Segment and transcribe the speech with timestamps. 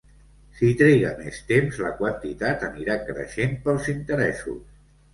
[0.61, 4.63] Si triga més temps, la quantitat anirà creixent pels interessos.